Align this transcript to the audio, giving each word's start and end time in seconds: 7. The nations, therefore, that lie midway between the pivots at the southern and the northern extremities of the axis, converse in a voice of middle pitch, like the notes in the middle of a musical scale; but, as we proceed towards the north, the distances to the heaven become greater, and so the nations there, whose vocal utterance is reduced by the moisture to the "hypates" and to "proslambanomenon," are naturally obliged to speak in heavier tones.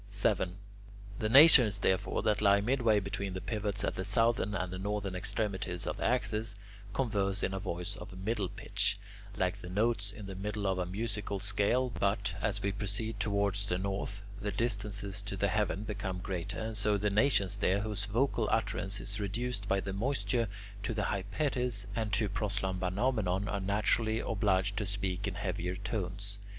7. 0.09 0.55
The 1.19 1.29
nations, 1.29 1.77
therefore, 1.77 2.23
that 2.23 2.41
lie 2.41 2.59
midway 2.59 2.99
between 2.99 3.35
the 3.35 3.39
pivots 3.39 3.83
at 3.83 3.93
the 3.93 4.03
southern 4.03 4.55
and 4.55 4.73
the 4.73 4.79
northern 4.79 5.13
extremities 5.13 5.85
of 5.85 5.97
the 5.97 6.05
axis, 6.05 6.55
converse 6.91 7.43
in 7.43 7.53
a 7.53 7.59
voice 7.59 7.95
of 7.97 8.17
middle 8.17 8.49
pitch, 8.49 8.97
like 9.37 9.61
the 9.61 9.69
notes 9.69 10.11
in 10.11 10.25
the 10.25 10.33
middle 10.33 10.65
of 10.65 10.79
a 10.79 10.87
musical 10.87 11.37
scale; 11.39 11.91
but, 11.91 12.33
as 12.41 12.63
we 12.63 12.71
proceed 12.71 13.19
towards 13.19 13.67
the 13.67 13.77
north, 13.77 14.23
the 14.39 14.49
distances 14.51 15.21
to 15.21 15.37
the 15.37 15.49
heaven 15.49 15.83
become 15.83 16.17
greater, 16.17 16.57
and 16.57 16.75
so 16.77 16.97
the 16.97 17.11
nations 17.11 17.57
there, 17.57 17.81
whose 17.81 18.05
vocal 18.05 18.49
utterance 18.51 18.99
is 18.99 19.19
reduced 19.19 19.67
by 19.69 19.79
the 19.79 19.93
moisture 19.93 20.47
to 20.81 20.95
the 20.95 21.03
"hypates" 21.13 21.85
and 21.95 22.11
to 22.11 22.27
"proslambanomenon," 22.27 23.47
are 23.47 23.59
naturally 23.59 24.17
obliged 24.19 24.75
to 24.77 24.87
speak 24.87 25.27
in 25.27 25.35
heavier 25.35 25.75
tones. 25.75 26.39